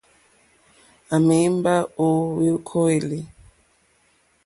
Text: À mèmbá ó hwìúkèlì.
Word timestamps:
À 1.13 1.15
mèmbá 1.27 1.73
ó 2.05 2.07
hwìúkèlì. 2.33 3.19